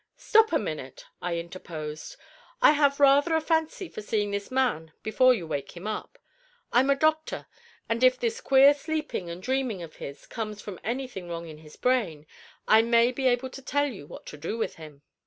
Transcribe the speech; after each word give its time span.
"Stop 0.17 0.51
a 0.51 0.57
minute," 0.57 1.05
I 1.21 1.37
interposed; 1.37 2.15
"I 2.59 2.71
have 2.71 2.99
rather 2.99 3.35
a 3.35 3.39
fancy 3.39 3.87
for 3.87 4.01
seeing 4.01 4.31
this 4.31 4.49
man 4.49 4.93
before 5.03 5.31
you 5.35 5.45
wake 5.45 5.77
him 5.77 5.85
up. 5.85 6.17
I'm 6.73 6.89
a 6.89 6.95
doctor; 6.95 7.45
and 7.87 8.03
if 8.03 8.17
this 8.19 8.41
queer 8.41 8.73
sleeping 8.73 9.29
and 9.29 9.43
dreaming 9.43 9.83
of 9.83 9.97
his 9.97 10.25
comes 10.25 10.59
from 10.59 10.79
anything 10.83 11.29
wrong 11.29 11.47
in 11.47 11.59
his 11.59 11.75
brain, 11.75 12.25
I 12.67 12.81
may 12.81 13.11
be 13.11 13.27
able 13.27 13.51
to 13.51 13.61
tell 13.61 13.85
you 13.85 14.07
what 14.07 14.25
to 14.25 14.37
do 14.37 14.57
with 14.57 14.77
him." 14.77 15.03